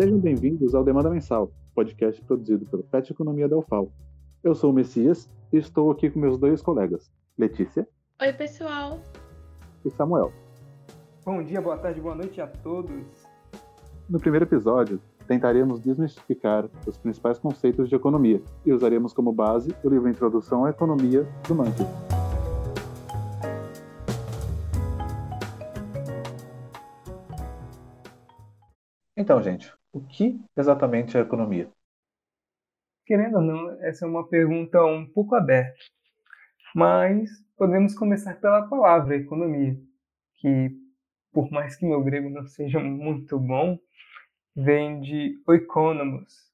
Sejam 0.00 0.18
bem-vindos 0.18 0.74
ao 0.74 0.82
Demanda 0.82 1.10
Mensal, 1.10 1.52
podcast 1.74 2.24
produzido 2.24 2.64
pelo 2.64 2.82
PET 2.82 3.12
Economia 3.12 3.46
da 3.46 3.58
UFAL. 3.58 3.92
Eu 4.42 4.54
sou 4.54 4.70
o 4.70 4.72
Messias 4.72 5.28
e 5.52 5.58
estou 5.58 5.90
aqui 5.90 6.08
com 6.08 6.18
meus 6.18 6.38
dois 6.38 6.62
colegas, 6.62 7.12
Letícia. 7.36 7.86
Oi, 8.18 8.32
pessoal. 8.32 8.98
E 9.84 9.90
Samuel. 9.90 10.32
Bom 11.22 11.42
dia, 11.42 11.60
boa 11.60 11.76
tarde, 11.76 12.00
boa 12.00 12.14
noite 12.14 12.40
a 12.40 12.46
todos. 12.46 13.28
No 14.08 14.18
primeiro 14.18 14.46
episódio, 14.46 14.98
tentaremos 15.28 15.78
desmistificar 15.80 16.66
os 16.86 16.96
principais 16.96 17.38
conceitos 17.38 17.86
de 17.86 17.94
economia 17.94 18.40
e 18.64 18.72
usaremos 18.72 19.12
como 19.12 19.30
base 19.30 19.68
o 19.84 19.90
livro 19.90 20.08
Introdução 20.08 20.64
à 20.64 20.70
Economia 20.70 21.28
do 21.46 21.54
Mankiw. 21.54 21.86
Então, 29.14 29.42
gente, 29.42 29.70
o 29.92 30.00
que 30.00 30.40
exatamente 30.56 31.16
é 31.16 31.20
economia? 31.20 31.70
Querendo 33.06 33.36
ou 33.36 33.42
não, 33.42 33.70
essa 33.82 34.04
é 34.04 34.08
uma 34.08 34.28
pergunta 34.28 34.84
um 34.84 35.06
pouco 35.06 35.34
aberta, 35.34 35.78
mas 36.74 37.28
podemos 37.56 37.94
começar 37.94 38.34
pela 38.40 38.68
palavra 38.68 39.16
economia, 39.16 39.76
que, 40.36 40.70
por 41.32 41.50
mais 41.50 41.76
que 41.76 41.84
meu 41.84 42.02
grego 42.02 42.30
não 42.30 42.46
seja 42.46 42.78
muito 42.78 43.38
bom, 43.38 43.78
vem 44.54 45.00
de 45.00 45.42
oikonomos, 45.46 46.50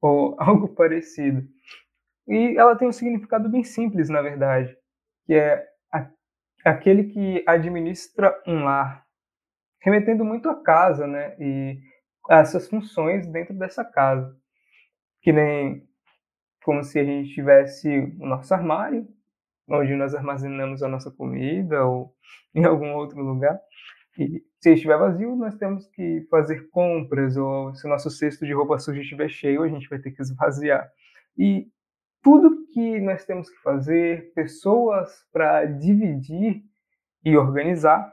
ou 0.00 0.36
algo 0.40 0.68
parecido. 0.68 1.46
E 2.26 2.56
ela 2.56 2.76
tem 2.76 2.88
um 2.88 2.92
significado 2.92 3.48
bem 3.48 3.62
simples, 3.64 4.08
na 4.08 4.22
verdade, 4.22 4.76
que 5.24 5.34
é 5.34 5.68
aquele 6.64 7.04
que 7.04 7.42
administra 7.46 8.40
um 8.46 8.64
lar, 8.64 9.06
remetendo 9.80 10.24
muito 10.24 10.48
à 10.48 10.62
casa, 10.62 11.06
né? 11.06 11.34
E 11.38 11.80
essas 12.28 12.68
funções 12.68 13.26
dentro 13.26 13.54
dessa 13.54 13.84
casa. 13.84 14.36
Que 15.22 15.32
nem 15.32 15.86
como 16.64 16.84
se 16.84 16.98
a 16.98 17.04
gente 17.04 17.34
tivesse 17.34 17.88
o 18.20 18.26
nosso 18.26 18.52
armário, 18.52 19.08
onde 19.68 19.94
nós 19.94 20.14
armazenamos 20.14 20.82
a 20.82 20.88
nossa 20.88 21.10
comida 21.10 21.84
ou 21.84 22.14
em 22.54 22.64
algum 22.64 22.94
outro 22.94 23.20
lugar. 23.22 23.58
E 24.18 24.42
se 24.60 24.74
estiver 24.74 24.98
vazio, 24.98 25.34
nós 25.36 25.56
temos 25.56 25.86
que 25.88 26.26
fazer 26.30 26.68
compras, 26.70 27.36
ou 27.36 27.74
se 27.74 27.86
o 27.86 27.88
nosso 27.88 28.10
cesto 28.10 28.44
de 28.44 28.52
roupa 28.52 28.78
suja 28.78 29.00
estiver 29.00 29.28
cheio, 29.28 29.62
a 29.62 29.68
gente 29.68 29.88
vai 29.88 29.98
ter 29.98 30.10
que 30.10 30.20
esvaziar. 30.20 30.90
E 31.38 31.68
tudo 32.22 32.66
que 32.66 33.00
nós 33.00 33.24
temos 33.24 33.48
que 33.48 33.56
fazer, 33.62 34.32
pessoas 34.34 35.26
para 35.32 35.64
dividir 35.64 36.62
e 37.24 37.36
organizar, 37.36 38.12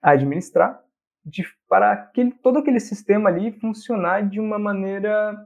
administrar, 0.00 0.81
de, 1.24 1.44
para 1.68 1.92
aquele, 1.92 2.32
todo 2.32 2.58
aquele 2.58 2.80
sistema 2.80 3.28
ali 3.28 3.52
funcionar 3.52 4.28
de 4.28 4.40
uma 4.40 4.58
maneira 4.58 5.36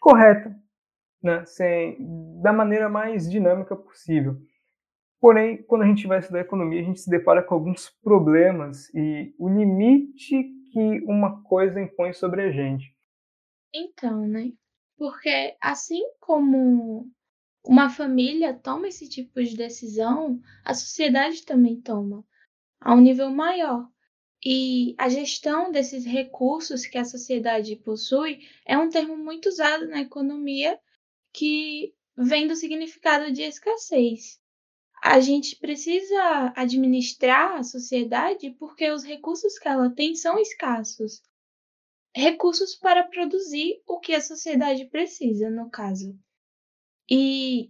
correta, 0.00 0.54
né? 1.22 1.44
Sem, 1.46 1.96
da 2.42 2.52
maneira 2.52 2.88
mais 2.88 3.30
dinâmica 3.30 3.76
possível. 3.76 4.36
Porém, 5.20 5.62
quando 5.64 5.82
a 5.82 5.86
gente 5.86 6.06
vai 6.06 6.18
estudar 6.18 6.40
economia, 6.40 6.80
a 6.80 6.84
gente 6.84 7.00
se 7.00 7.10
depara 7.10 7.42
com 7.42 7.54
alguns 7.54 7.90
problemas 8.02 8.92
e 8.94 9.34
o 9.38 9.48
limite 9.48 10.44
que 10.72 11.00
uma 11.06 11.42
coisa 11.42 11.80
impõe 11.80 12.12
sobre 12.12 12.42
a 12.42 12.50
gente. 12.50 12.94
Então, 13.74 14.26
né? 14.26 14.52
Porque 14.98 15.56
assim 15.60 16.02
como 16.20 17.10
uma 17.64 17.90
família 17.90 18.54
toma 18.54 18.88
esse 18.88 19.08
tipo 19.08 19.42
de 19.42 19.56
decisão, 19.56 20.40
a 20.64 20.72
sociedade 20.72 21.44
também 21.44 21.80
toma, 21.80 22.24
a 22.80 22.94
um 22.94 23.00
nível 23.00 23.30
maior. 23.30 23.88
E 24.48 24.94
a 24.96 25.08
gestão 25.08 25.72
desses 25.72 26.04
recursos 26.04 26.86
que 26.86 26.96
a 26.96 27.04
sociedade 27.04 27.74
possui 27.74 28.48
é 28.64 28.78
um 28.78 28.88
termo 28.88 29.16
muito 29.16 29.48
usado 29.48 29.88
na 29.88 30.02
economia 30.02 30.78
que 31.32 31.92
vem 32.16 32.46
do 32.46 32.54
significado 32.54 33.32
de 33.32 33.42
escassez. 33.42 34.40
A 35.02 35.18
gente 35.18 35.56
precisa 35.56 36.52
administrar 36.54 37.58
a 37.58 37.64
sociedade 37.64 38.50
porque 38.50 38.88
os 38.88 39.02
recursos 39.02 39.58
que 39.58 39.66
ela 39.66 39.90
tem 39.90 40.14
são 40.14 40.38
escassos. 40.38 41.20
Recursos 42.14 42.76
para 42.76 43.02
produzir 43.02 43.82
o 43.84 43.98
que 43.98 44.14
a 44.14 44.20
sociedade 44.20 44.84
precisa, 44.84 45.50
no 45.50 45.68
caso. 45.68 46.16
E 47.10 47.68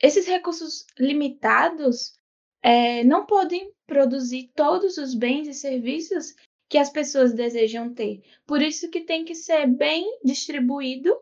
esses 0.00 0.24
recursos 0.24 0.86
limitados 0.96 2.16
é, 2.62 3.02
não 3.04 3.26
podem 3.26 3.72
produzir 3.86 4.52
todos 4.54 4.96
os 4.96 5.14
bens 5.14 5.48
e 5.48 5.54
serviços 5.54 6.34
que 6.68 6.78
as 6.78 6.90
pessoas 6.90 7.34
desejam 7.34 7.92
ter. 7.92 8.22
Por 8.46 8.62
isso 8.62 8.90
que 8.90 9.04
tem 9.04 9.24
que 9.24 9.34
ser 9.34 9.66
bem 9.66 10.20
distribuído 10.24 11.14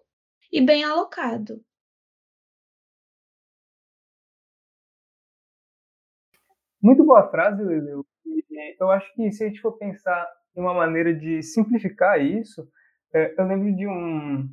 e 0.53 0.61
bem 0.61 0.85
alocado. 0.85 1.61
Muito 6.83 7.05
boa 7.05 7.29
frase, 7.31 7.63
Leleu. 7.63 8.07
Eu 8.79 8.91
acho 8.91 9.13
que 9.15 9.31
se 9.33 9.45
a 9.45 9.49
gente 9.49 9.61
for 9.61 9.77
pensar 9.77 10.27
em 10.57 10.61
uma 10.61 10.75
maneira 10.75 11.15
de 11.15 11.43
simplificar 11.43 12.21
isso, 12.21 12.67
é, 13.13 13.35
eu 13.39 13.47
lembro 13.47 13.75
de 13.75 13.87
um 13.87 14.49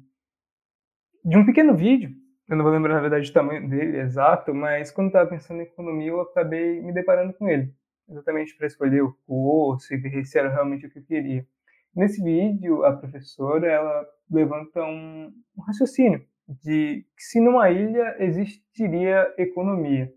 de 1.24 1.38
um 1.38 1.46
pequeno 1.46 1.76
vídeo 1.76 2.10
eu 2.48 2.56
não 2.56 2.64
vou 2.64 2.72
lembrar, 2.72 2.96
na 2.96 3.02
verdade, 3.02 3.30
o 3.30 3.34
tamanho 3.34 3.68
dele 3.70 3.98
exato, 4.00 4.54
mas 4.54 4.90
quando 4.90 5.08
estava 5.08 5.30
pensando 5.30 5.60
em 5.60 5.64
economia, 5.64 6.10
eu 6.10 6.22
acabei 6.22 6.82
me 6.82 6.94
deparando 6.94 7.34
com 7.34 7.50
ele, 7.50 7.74
exatamente 8.10 8.56
para 8.56 8.68
escolher 8.68 9.02
o 9.02 9.14
curso 9.26 9.94
e 9.94 9.98
ver 9.98 10.24
se 10.24 10.40
era 10.40 10.50
realmente 10.50 10.86
o 10.86 10.90
que 10.90 11.00
eu 11.00 11.04
queria. 11.04 11.46
Nesse 11.94 12.24
vídeo, 12.24 12.86
a 12.86 12.96
professora 12.96 13.68
ela 13.68 14.08
levanta 14.32 14.82
um, 14.82 15.34
um 15.58 15.62
raciocínio 15.64 16.26
de 16.48 17.06
que 17.18 17.24
se 17.24 17.42
numa 17.42 17.70
ilha 17.70 18.16
existiria 18.20 19.34
economia. 19.38 20.10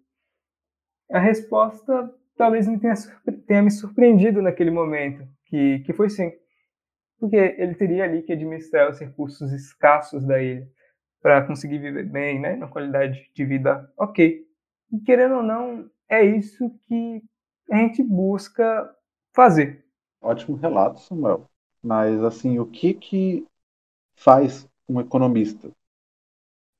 A 1.10 1.18
resposta 1.18 2.14
talvez 2.36 2.68
me 2.68 2.78
tenha, 2.78 2.94
tenha 3.46 3.62
me 3.62 3.70
surpreendido 3.72 4.40
naquele 4.40 4.70
momento, 4.70 5.26
que, 5.46 5.80
que 5.80 5.92
foi 5.92 6.08
sim. 6.08 6.30
Porque 7.18 7.36
ele 7.36 7.74
teria 7.74 8.04
ali 8.04 8.22
que 8.22 8.32
administrar 8.32 8.88
os 8.88 9.00
recursos 9.00 9.50
escassos 9.52 10.24
da 10.24 10.40
ilha 10.40 10.68
para 11.22 11.46
conseguir 11.46 11.78
viver 11.78 12.04
bem, 12.04 12.40
né, 12.40 12.54
uma 12.54 12.68
qualidade 12.68 13.30
de 13.34 13.44
vida 13.44 13.90
ok. 13.96 14.46
E 14.92 15.00
querendo 15.00 15.36
ou 15.36 15.42
não, 15.42 15.88
é 16.08 16.24
isso 16.24 16.70
que 16.86 17.22
a 17.70 17.76
gente 17.76 18.02
busca 18.02 18.94
fazer. 19.32 19.84
Ótimo 20.20 20.56
relato, 20.56 21.00
Samuel. 21.00 21.48
Mas 21.82 22.22
assim, 22.22 22.58
o 22.58 22.66
que 22.66 22.94
que 22.94 23.46
faz 24.14 24.68
um 24.88 25.00
economista 25.00 25.70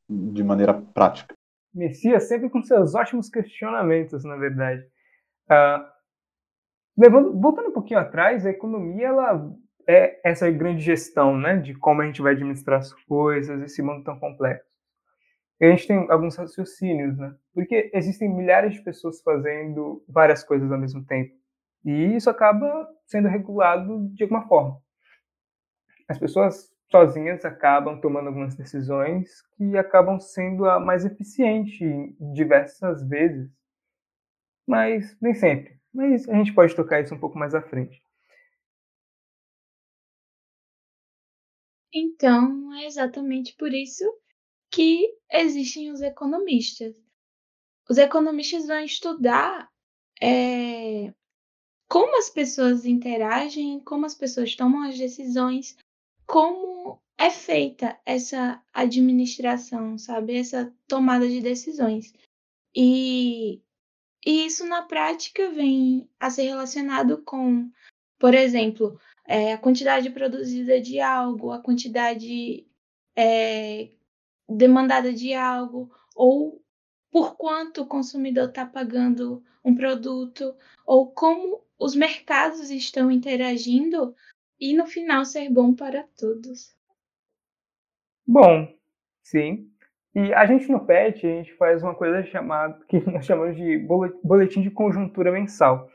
de 0.08 0.42
maneira 0.42 0.74
prática? 0.74 1.34
Messias 1.72 2.24
sempre 2.24 2.50
com 2.50 2.62
seus 2.62 2.94
ótimos 2.94 3.28
questionamentos, 3.28 4.24
na 4.24 4.36
verdade. 4.36 4.82
Uh, 5.48 5.86
levando, 6.98 7.40
voltando 7.40 7.68
um 7.68 7.72
pouquinho 7.72 8.00
atrás, 8.00 8.44
a 8.44 8.50
economia 8.50 9.08
ela 9.08 9.56
é 9.88 10.20
essa 10.24 10.50
grande 10.50 10.82
gestão, 10.82 11.36
né, 11.36 11.56
de 11.56 11.74
como 11.74 12.02
a 12.02 12.06
gente 12.06 12.22
vai 12.22 12.32
administrar 12.32 12.78
as 12.80 12.92
coisas, 13.04 13.60
esse 13.62 13.82
mundo 13.82 14.04
tão 14.04 14.18
complexo. 14.18 14.70
E 15.60 15.66
a 15.66 15.70
gente 15.70 15.86
tem 15.86 16.10
alguns 16.10 16.36
raciocínios, 16.36 17.18
né? 17.18 17.34
Porque 17.52 17.90
existem 17.92 18.34
milhares 18.34 18.72
de 18.72 18.82
pessoas 18.82 19.20
fazendo 19.20 20.02
várias 20.08 20.42
coisas 20.42 20.72
ao 20.72 20.78
mesmo 20.78 21.04
tempo. 21.04 21.34
E 21.84 22.16
isso 22.16 22.30
acaba 22.30 22.88
sendo 23.06 23.28
regulado 23.28 24.08
de 24.14 24.22
alguma 24.22 24.48
forma. 24.48 24.80
As 26.08 26.18
pessoas 26.18 26.70
sozinhas 26.90 27.44
acabam 27.44 28.00
tomando 28.00 28.28
algumas 28.28 28.54
decisões 28.54 29.42
que 29.56 29.76
acabam 29.76 30.18
sendo 30.18 30.64
a 30.64 30.80
mais 30.80 31.04
eficiente 31.04 32.16
diversas 32.32 33.06
vezes. 33.06 33.50
Mas 34.66 35.16
nem 35.20 35.34
sempre. 35.34 35.78
Mas 35.92 36.28
a 36.28 36.34
gente 36.34 36.54
pode 36.54 36.74
tocar 36.74 37.00
isso 37.00 37.14
um 37.14 37.18
pouco 37.18 37.38
mais 37.38 37.54
à 37.54 37.60
frente. 37.60 38.02
Então, 41.92 42.72
é 42.74 42.86
exatamente 42.86 43.54
por 43.56 43.72
isso 43.72 44.04
que 44.70 45.12
existem 45.32 45.90
os 45.90 46.00
economistas. 46.00 46.94
Os 47.88 47.98
economistas 47.98 48.66
vão 48.66 48.84
estudar 48.84 49.68
é, 50.22 51.12
como 51.88 52.16
as 52.18 52.30
pessoas 52.30 52.84
interagem, 52.84 53.80
como 53.80 54.06
as 54.06 54.14
pessoas 54.14 54.54
tomam 54.54 54.88
as 54.88 54.96
decisões, 54.96 55.76
como 56.24 57.00
é 57.18 57.30
feita 57.30 58.00
essa 58.06 58.62
administração, 58.72 59.98
sabe? 59.98 60.36
Essa 60.36 60.72
tomada 60.86 61.28
de 61.28 61.40
decisões. 61.40 62.14
E, 62.74 63.60
e 64.24 64.46
isso 64.46 64.64
na 64.66 64.82
prática 64.82 65.50
vem 65.50 66.08
a 66.20 66.30
ser 66.30 66.44
relacionado 66.44 67.22
com, 67.24 67.68
por 68.18 68.34
exemplo, 68.34 68.98
é, 69.30 69.52
a 69.52 69.58
quantidade 69.58 70.10
produzida 70.10 70.80
de 70.80 70.98
algo, 70.98 71.52
a 71.52 71.62
quantidade 71.62 72.66
é, 73.14 73.90
demandada 74.48 75.12
de 75.12 75.32
algo, 75.32 75.88
ou 76.16 76.60
por 77.12 77.36
quanto 77.36 77.82
o 77.82 77.86
consumidor 77.86 78.48
está 78.48 78.66
pagando 78.66 79.40
um 79.64 79.72
produto, 79.72 80.52
ou 80.84 81.12
como 81.12 81.62
os 81.78 81.94
mercados 81.94 82.70
estão 82.70 83.08
interagindo 83.08 84.16
e 84.58 84.74
no 84.74 84.84
final 84.84 85.24
ser 85.24 85.48
bom 85.48 85.72
para 85.72 86.02
todos. 86.18 86.74
Bom, 88.26 88.66
sim. 89.22 89.70
E 90.12 90.34
a 90.34 90.44
gente 90.44 90.68
no 90.68 90.84
PET, 90.84 91.24
a 91.24 91.30
gente 91.30 91.54
faz 91.54 91.84
uma 91.84 91.94
coisa 91.94 92.24
chamada, 92.24 92.84
que 92.88 92.98
nós 93.08 93.24
chamamos 93.24 93.56
de 93.56 93.78
boletim 94.24 94.60
de 94.60 94.72
conjuntura 94.72 95.30
mensal. 95.30 95.88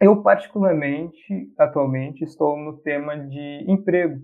Eu, 0.00 0.22
particularmente, 0.22 1.52
atualmente, 1.58 2.22
estou 2.22 2.56
no 2.56 2.78
tema 2.78 3.16
de 3.16 3.64
emprego. 3.68 4.20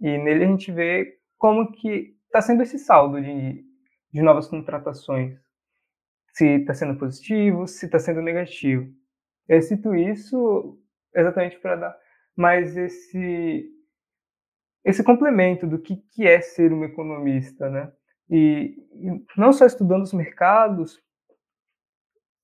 E 0.00 0.18
nele 0.18 0.44
a 0.44 0.48
gente 0.48 0.72
vê 0.72 1.18
como 1.36 1.72
que 1.72 2.16
está 2.26 2.40
sendo 2.40 2.62
esse 2.62 2.78
saldo 2.78 3.20
de, 3.20 3.64
de 4.12 4.22
novas 4.22 4.48
contratações. 4.48 5.38
Se 6.32 6.46
está 6.60 6.74
sendo 6.74 6.98
positivo, 6.98 7.66
se 7.66 7.86
está 7.86 7.98
sendo 7.98 8.22
negativo. 8.22 8.90
Eu 9.48 9.60
cito 9.62 9.94
isso 9.94 10.78
exatamente 11.14 11.58
para 11.58 11.76
dar 11.76 11.98
mais 12.36 12.76
esse 12.76 13.72
esse 14.84 15.02
complemento 15.02 15.66
do 15.66 15.80
que, 15.80 15.96
que 15.96 16.28
é 16.28 16.40
ser 16.40 16.72
um 16.72 16.84
economista, 16.84 17.68
né? 17.68 17.92
E, 18.30 18.76
e 18.92 19.24
não 19.36 19.52
só 19.52 19.66
estudando 19.66 20.02
os 20.02 20.12
mercados, 20.12 21.02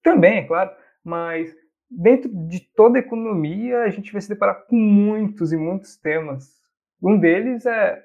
também, 0.02 0.38
é 0.38 0.44
claro, 0.44 0.72
mas 1.04 1.54
dentro 1.96 2.30
de 2.48 2.60
toda 2.74 2.98
a 2.98 3.00
economia 3.00 3.82
a 3.82 3.90
gente 3.90 4.12
vai 4.12 4.20
se 4.20 4.28
deparar 4.28 4.66
com 4.66 4.76
muitos 4.76 5.52
e 5.52 5.56
muitos 5.56 5.96
temas. 5.96 6.60
Um 7.02 7.18
deles 7.18 7.66
é 7.66 8.02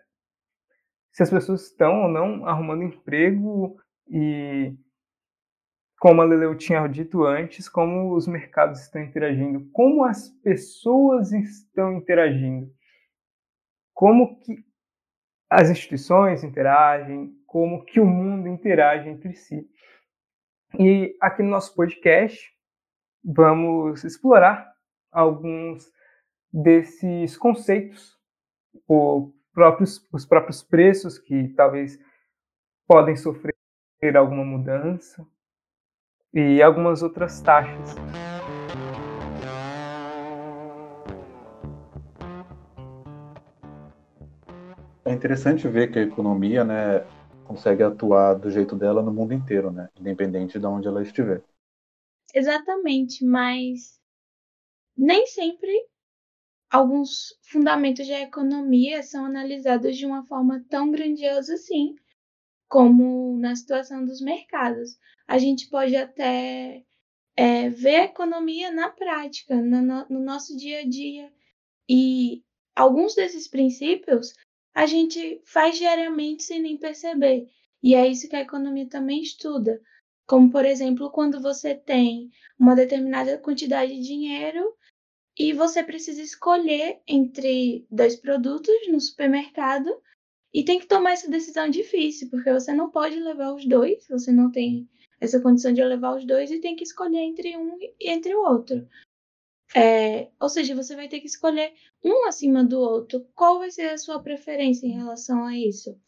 se 1.13 1.23
as 1.23 1.29
pessoas 1.29 1.63
estão 1.63 2.03
ou 2.03 2.09
não 2.09 2.45
arrumando 2.45 2.83
emprego 2.83 3.77
e 4.09 4.75
como 5.99 6.21
a 6.21 6.25
Leleu 6.25 6.55
tinha 6.55 6.85
dito 6.87 7.23
antes, 7.23 7.67
como 7.67 8.13
os 8.13 8.27
mercados 8.27 8.81
estão 8.81 9.01
interagindo, 9.01 9.67
como 9.71 10.03
as 10.03 10.29
pessoas 10.43 11.31
estão 11.31 11.93
interagindo, 11.93 12.71
como 13.93 14.39
que 14.39 14.63
as 15.49 15.69
instituições 15.69 16.43
interagem, 16.43 17.33
como 17.47 17.83
que 17.83 17.99
o 17.99 18.05
mundo 18.05 18.47
interage 18.47 19.09
entre 19.09 19.33
si. 19.33 19.67
E 20.77 21.15
aqui 21.19 21.41
no 21.41 21.49
nosso 21.49 21.73
podcast 21.73 22.56
vamos 23.29 24.05
explorar 24.05 24.73
alguns 25.11 25.91
desses 26.51 27.37
conceitos, 27.37 28.17
os 28.87 29.29
próprios, 29.53 30.07
os 30.13 30.25
próprios 30.25 30.63
preços 30.63 31.19
que 31.19 31.49
talvez 31.49 31.99
podem 32.87 33.17
sofrer 33.17 33.53
alguma 34.15 34.45
mudança, 34.45 35.27
e 36.33 36.61
algumas 36.61 37.01
outras 37.01 37.41
taxas. 37.41 37.95
É 45.03 45.11
interessante 45.11 45.67
ver 45.67 45.89
que 45.91 45.99
a 45.99 46.03
economia, 46.03 46.63
né, 46.63 47.03
consegue 47.45 47.81
atuar 47.81 48.35
do 48.35 48.51
jeito 48.51 48.75
dela 48.75 49.01
no 49.01 49.11
mundo 49.11 49.33
inteiro, 49.33 49.71
né, 49.71 49.89
independente 49.99 50.59
de 50.59 50.65
onde 50.65 50.87
ela 50.87 51.01
estiver. 51.01 51.41
Exatamente, 52.33 53.25
mas 53.25 53.99
nem 54.97 55.25
sempre 55.27 55.71
alguns 56.69 57.35
fundamentos 57.43 58.07
da 58.07 58.21
economia 58.21 59.03
são 59.03 59.25
analisados 59.25 59.97
de 59.97 60.05
uma 60.05 60.25
forma 60.25 60.63
tão 60.69 60.91
grandiosa 60.91 61.53
assim, 61.55 61.95
como 62.69 63.37
na 63.39 63.55
situação 63.55 64.05
dos 64.05 64.21
mercados 64.21 64.97
a 65.27 65.37
gente 65.37 65.69
pode 65.69 65.95
até 65.95 66.83
é, 67.35 67.69
ver 67.69 67.95
a 67.97 68.05
economia 68.05 68.71
na 68.71 68.89
prática, 68.89 69.55
no, 69.55 70.07
no 70.09 70.19
nosso 70.19 70.57
dia 70.57 70.81
a 70.81 70.89
dia. 70.89 71.31
E 71.89 72.43
alguns 72.75 73.15
desses 73.15 73.47
princípios 73.47 74.33
a 74.73 74.85
gente 74.85 75.41
faz 75.45 75.77
diariamente 75.77 76.43
sem 76.43 76.61
nem 76.61 76.77
perceber. 76.77 77.47
E 77.83 77.95
é 77.95 78.07
isso 78.07 78.29
que 78.29 78.35
a 78.35 78.41
economia 78.41 78.87
também 78.89 79.21
estuda. 79.21 79.81
Como, 80.27 80.51
por 80.51 80.65
exemplo, 80.65 81.09
quando 81.09 81.41
você 81.41 81.73
tem 81.73 82.29
uma 82.59 82.75
determinada 82.75 83.37
quantidade 83.37 83.95
de 83.95 84.03
dinheiro 84.03 84.75
e 85.39 85.53
você 85.53 85.81
precisa 85.81 86.21
escolher 86.21 87.01
entre 87.07 87.87
dois 87.89 88.17
produtos 88.17 88.75
no 88.89 88.99
supermercado 88.99 89.89
e 90.53 90.65
tem 90.65 90.79
que 90.79 90.87
tomar 90.87 91.11
essa 91.11 91.29
decisão 91.29 91.69
difícil, 91.69 92.29
porque 92.29 92.51
você 92.51 92.73
não 92.73 92.91
pode 92.91 93.17
levar 93.19 93.53
os 93.53 93.65
dois, 93.65 94.05
você 94.09 94.31
não 94.31 94.51
tem 94.51 94.89
essa 95.21 95.39
condição 95.39 95.71
de 95.71 95.83
levar 95.83 96.15
os 96.15 96.25
dois 96.25 96.51
e 96.51 96.59
tem 96.59 96.75
que 96.75 96.83
escolher 96.83 97.19
entre 97.19 97.55
um 97.55 97.77
e 97.79 97.95
entre 98.01 98.35
o 98.35 98.43
outro. 98.43 98.87
É, 99.75 100.29
ou 100.39 100.49
seja, 100.49 100.75
você 100.75 100.95
vai 100.95 101.07
ter 101.07 101.19
que 101.19 101.27
escolher 101.27 101.73
um 102.03 102.27
acima 102.27 102.63
do 102.63 102.79
outro. 102.79 103.25
Qual 103.33 103.59
vai 103.59 103.71
ser 103.71 103.89
a 103.89 103.97
sua 103.97 104.21
preferência 104.21 104.87
em 104.87 104.91
relação 104.91 105.45
a 105.45 105.57
isso? 105.57 105.99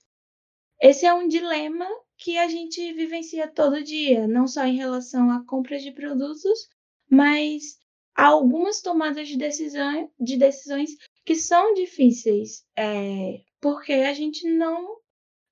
Esse 0.82 1.06
é 1.06 1.14
um 1.14 1.28
dilema 1.28 1.88
que 2.20 2.38
a 2.38 2.50
gente 2.50 2.94
vivencia 2.94 3.48
todo 3.48 3.82
dia, 3.82 4.28
não 4.28 4.46
só 4.46 4.66
em 4.66 4.76
relação 4.76 5.32
à 5.32 5.44
compra 5.46 5.80
de 5.80 5.92
produtos, 5.94 6.70
mas 7.10 7.80
há 8.14 8.26
algumas 8.26 8.82
tomadas 8.82 9.30
de, 9.30 9.38
decisão, 9.38 10.12
de 10.20 10.38
decisões 10.38 10.92
que 11.24 11.34
são 11.34 11.74
difíceis, 11.74 12.66
é, 12.76 13.42
porque 13.62 13.94
a 13.94 14.14
gente 14.14 14.48
não, 14.50 14.98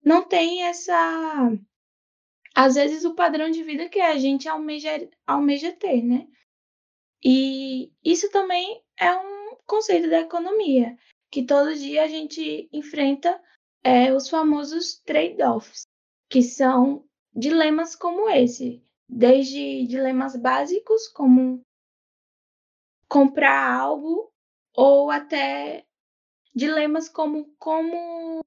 não 0.03 0.27
tem 0.27 0.63
essa 0.63 1.49
às 2.53 2.75
vezes 2.75 3.05
o 3.05 3.15
padrão 3.15 3.49
de 3.49 3.63
vida 3.63 3.87
que 3.87 4.01
a 4.01 4.17
gente 4.17 4.49
almeja, 4.49 5.09
almeja 5.25 5.71
ter, 5.71 6.03
né? 6.03 6.27
E 7.23 7.93
isso 8.03 8.29
também 8.29 8.83
é 8.99 9.13
um 9.15 9.55
conceito 9.65 10.09
da 10.09 10.21
economia, 10.21 10.97
que 11.31 11.45
todo 11.45 11.75
dia 11.75 12.03
a 12.03 12.07
gente 12.07 12.67
enfrenta 12.73 13.39
é, 13.83 14.11
os 14.11 14.27
famosos 14.27 14.99
trade-offs, 15.05 15.87
que 16.29 16.41
são 16.41 17.05
dilemas 17.33 17.95
como 17.95 18.29
esse, 18.29 18.83
desde 19.07 19.85
dilemas 19.87 20.35
básicos, 20.35 21.07
como 21.07 21.61
comprar 23.07 23.71
algo, 23.71 24.31
ou 24.75 25.09
até 25.09 25.85
dilemas 26.53 27.07
como 27.07 27.53
como 27.57 28.41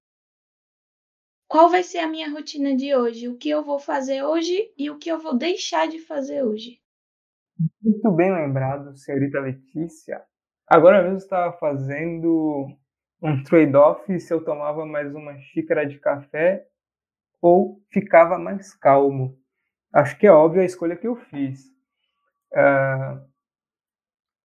qual 1.48 1.68
vai 1.68 1.82
ser 1.82 1.98
a 1.98 2.08
minha 2.08 2.30
rotina 2.30 2.76
de 2.76 2.94
hoje, 2.94 3.28
o 3.28 3.36
que 3.36 3.50
eu 3.50 3.64
vou 3.64 3.78
fazer 3.78 4.22
hoje 4.22 4.72
e 4.78 4.88
o 4.88 4.98
que 4.98 5.10
eu 5.10 5.18
vou 5.18 5.36
deixar 5.36 5.88
de 5.88 5.98
fazer 5.98 6.44
hoje. 6.44 6.80
Muito 7.82 8.10
bem 8.12 8.32
lembrado, 8.32 8.96
senhorita 8.96 9.40
Letícia. 9.40 10.22
Agora 10.66 11.02
mesmo 11.02 11.18
estava 11.18 11.52
fazendo 11.58 12.68
um 13.20 13.42
trade-off 13.42 14.20
se 14.20 14.32
eu 14.32 14.44
tomava 14.44 14.86
mais 14.86 15.12
uma 15.12 15.36
xícara 15.40 15.84
de 15.84 15.98
café 15.98 16.69
ou 17.40 17.82
ficava 17.90 18.38
mais 18.38 18.74
calmo. 18.74 19.38
Acho 19.92 20.16
que 20.18 20.26
é 20.26 20.32
óbvio 20.32 20.62
a 20.62 20.64
escolha 20.64 20.96
que 20.96 21.06
eu 21.06 21.16
fiz. 21.16 21.66
Uh, 22.52 23.20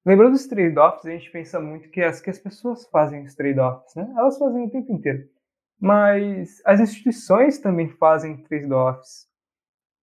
lembrando 0.05 0.31
dos 0.31 0.47
trade-offs, 0.47 1.05
a 1.05 1.11
gente 1.11 1.29
pensa 1.31 1.59
muito 1.59 1.89
que 1.89 2.01
as, 2.01 2.21
que 2.21 2.29
as 2.29 2.39
pessoas 2.39 2.87
fazem 2.89 3.23
os 3.23 3.35
trade-offs, 3.35 3.95
né? 3.95 4.11
Elas 4.17 4.37
fazem 4.37 4.65
o 4.65 4.69
tempo 4.69 4.91
inteiro. 4.91 5.29
Mas 5.79 6.61
as 6.65 6.79
instituições 6.79 7.59
também 7.59 7.89
fazem 7.89 8.37
trade-offs. 8.43 9.27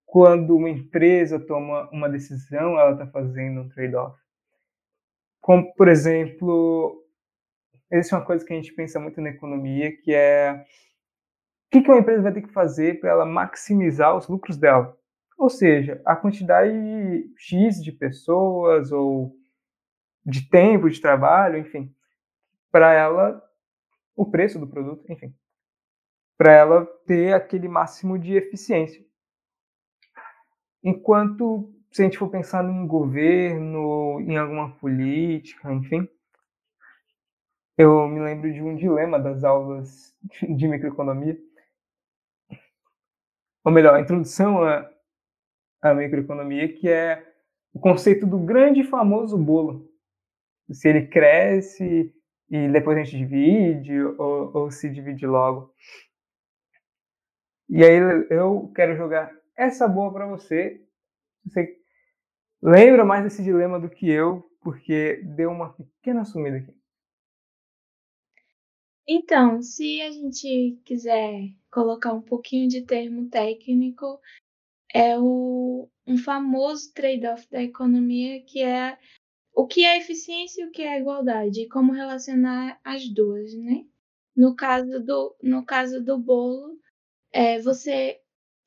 Quando 0.05 0.55
uma 0.55 0.69
empresa 0.69 1.41
toma 1.41 1.89
uma 1.91 2.09
decisão, 2.09 2.79
ela 2.79 2.93
está 2.93 3.07
fazendo 3.07 3.63
um 3.63 3.69
trade-off. 3.69 4.21
Como, 5.41 5.75
por 5.75 5.89
exemplo, 5.89 7.03
é 7.91 8.01
uma 8.13 8.25
coisa 8.25 8.45
que 8.45 8.53
a 8.53 8.57
gente 8.57 8.73
pensa 8.75 9.01
muito 9.01 9.21
na 9.21 9.31
economia, 9.31 9.91
que 10.03 10.15
é 10.15 10.65
que, 11.73 11.83
que 11.83 11.91
uma 11.91 11.99
empresa 11.99 12.23
vai 12.23 12.33
ter 12.33 12.43
que 12.43 12.53
fazer 12.53 13.01
para 13.01 13.11
ela 13.11 13.27
maximizar 13.27 14.17
os 14.17 14.29
lucros 14.29 14.57
dela. 14.57 14.97
Ou 15.39 15.51
seja, 15.51 16.01
a 16.05 16.15
quantidade 16.15 16.73
X 17.37 17.83
de 17.83 17.91
pessoas 17.91 18.93
ou 18.93 19.35
de 20.25 20.49
tempo 20.49 20.89
de 20.89 21.01
trabalho, 21.01 21.59
enfim, 21.59 21.93
para 22.71 22.93
ela 22.93 23.43
o 24.15 24.31
preço 24.31 24.59
do 24.59 24.69
produto, 24.69 25.05
enfim 25.11 25.35
para 26.43 26.55
ela 26.55 26.87
ter 27.07 27.33
aquele 27.35 27.69
máximo 27.69 28.19
de 28.19 28.35
eficiência. 28.35 29.01
Enquanto, 30.83 31.73
se 31.93 32.03
a 32.03 32.05
gente 32.05 32.19
for 32.19 32.29
pensar 32.29 32.65
em 32.65 32.85
governo, 32.85 34.21
em 34.21 34.37
alguma 34.37 34.73
política, 34.77 35.73
enfim, 35.73 36.09
eu 37.79 38.09
me 38.09 38.19
lembro 38.19 38.53
de 38.53 38.61
um 38.61 38.75
dilema 38.75 39.21
das 39.21 39.45
aulas 39.45 40.13
de 40.57 40.67
microeconomia, 40.67 41.39
ou 43.65 43.73
melhor, 43.73 43.95
a 43.95 44.01
introdução 44.01 44.63
à, 44.63 44.91
à 45.81 45.95
microeconomia, 45.95 46.73
que 46.73 46.89
é 46.89 47.25
o 47.73 47.81
conceito 47.81 48.27
do 48.27 48.39
grande 48.39 48.81
e 48.81 48.85
famoso 48.85 49.37
bolo. 49.39 49.89
Se 50.71 50.89
ele 50.89 51.07
cresce 51.07 52.15
e 52.51 52.69
depois 52.69 52.99
a 52.99 53.03
gente 53.03 53.17
divide, 53.17 53.99
ou, 54.01 54.55
ou 54.55 54.71
se 54.71 54.91
divide 54.91 55.27
logo. 55.27 55.73
E 57.69 57.83
aí 57.83 57.97
eu 58.31 58.71
quero 58.75 58.97
jogar 58.97 59.33
essa 59.57 59.89
boa 59.89 60.13
para 60.13 60.27
você. 60.27 60.85
Você 61.45 61.79
lembra 62.63 63.05
mais 63.05 63.25
desse 63.25 63.43
dilema 63.43 63.81
do 63.81 63.89
que 63.89 64.11
eu, 64.11 64.45
porque 64.61 65.23
deu 65.25 65.51
uma 65.51 65.73
pequena 65.73 66.25
sumida 66.25 66.59
aqui. 66.59 66.82
Então, 69.07 69.61
se 69.61 70.01
a 70.01 70.11
gente 70.11 70.79
quiser 70.85 71.51
colocar 71.71 72.13
um 72.13 72.23
pouquinho 72.23 72.69
de 72.69 72.83
termo 72.83 73.29
técnico, 73.29 74.21
é 74.95 75.19
o, 75.19 75.89
um 76.07 76.17
famoso 76.17 76.93
trade-off 76.93 77.49
da 77.51 77.63
economia 77.63 78.43
que 78.43 78.63
é 78.63 78.99
o 79.55 79.67
que 79.67 79.85
é 79.85 79.99
eficiência 79.99 80.63
e 80.63 80.67
o 80.67 80.71
que 80.71 80.83
é 80.83 80.99
igualdade, 80.99 81.63
e 81.63 81.69
como 81.69 81.93
relacionar 81.93 82.81
as 82.83 83.07
duas, 83.09 83.53
né? 83.55 83.85
No 84.35 84.57
caso 84.57 84.99
do, 85.05 85.37
no 85.43 85.65
caso 85.65 86.03
do 86.03 86.17
bolo, 86.19 86.79
é, 87.31 87.61
você 87.61 88.19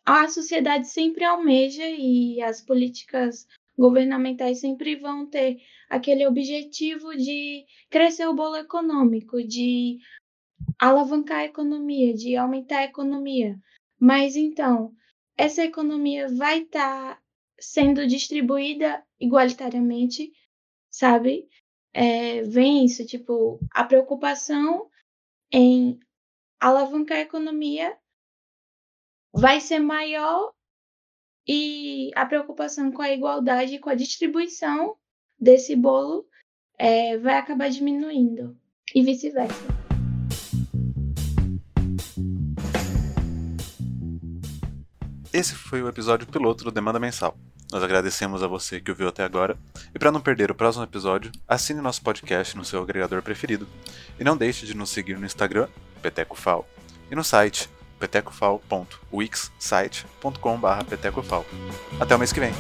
a 0.06 0.28
sociedade 0.28 0.88
sempre 0.88 1.24
almeja 1.24 1.84
e 1.88 2.40
as 2.42 2.62
políticas 2.62 3.48
governamentais 3.76 4.60
sempre 4.60 4.96
vão 4.96 5.26
ter 5.26 5.58
aquele 5.90 6.28
objetivo 6.28 7.16
de 7.16 7.66
crescer 7.90 8.28
o 8.28 8.36
bolo 8.36 8.56
econômico, 8.56 9.44
de 9.44 9.98
alavancar 10.80 11.40
a 11.40 11.46
economia, 11.46 12.14
de 12.14 12.36
aumentar 12.36 12.80
a 12.80 12.86
economia. 12.86 13.58
Mas 14.00 14.36
então, 14.36 14.94
essa 15.38 15.64
economia 15.64 16.28
vai 16.30 16.62
estar 16.62 17.16
tá 17.16 17.22
sendo 17.60 18.06
distribuída 18.08 19.04
igualitariamente, 19.20 20.32
sabe? 20.90 21.48
É, 21.94 22.42
vem 22.44 22.86
isso, 22.86 23.06
tipo, 23.06 23.60
a 23.72 23.84
preocupação 23.84 24.90
em 25.52 26.00
alavancar 26.60 27.18
a 27.18 27.22
economia 27.22 27.98
vai 29.34 29.62
ser 29.62 29.80
maior 29.80 30.54
e 31.48 32.12
a 32.16 32.26
preocupação 32.26 32.92
com 32.92 33.02
a 33.02 33.12
igualdade, 33.12 33.80
com 33.80 33.90
a 33.90 33.96
distribuição 33.96 34.98
desse 35.40 35.76
bolo 35.76 36.28
é, 36.78 37.18
vai 37.18 37.36
acabar 37.36 37.70
diminuindo 37.70 38.58
e 38.94 39.02
vice-versa. 39.04 39.85
Esse 45.36 45.54
foi 45.54 45.84
o 45.84 45.90
episódio 45.90 46.26
piloto 46.26 46.64
do 46.64 46.72
Demanda 46.72 46.98
Mensal. 46.98 47.38
Nós 47.70 47.84
agradecemos 47.84 48.42
a 48.42 48.48
você 48.48 48.80
que 48.80 48.90
ouviu 48.90 49.10
até 49.10 49.22
agora. 49.22 49.58
E 49.94 50.00
para 50.00 50.10
não 50.10 50.22
perder 50.22 50.50
o 50.50 50.56
próximo 50.56 50.86
episódio, 50.86 51.30
assine 51.46 51.82
nosso 51.82 52.02
podcast 52.02 52.56
no 52.56 52.64
seu 52.64 52.82
agregador 52.82 53.22
preferido. 53.22 53.68
E 54.18 54.24
não 54.24 54.38
deixe 54.38 54.66
de 54.66 54.74
nos 54.74 54.92
seguir 54.92 55.20
no 55.20 55.26
Instagram, 55.26 55.68
PetecoFal, 56.02 56.66
e 57.12 57.16
no 57.16 57.22
site 57.22 57.70
petecofal.wixsite.com.br 58.00 60.86
petecofal. 60.90 61.46
Até 62.00 62.16
o 62.16 62.20
mês 62.20 62.32
que 62.32 62.40
vem! 62.40 62.54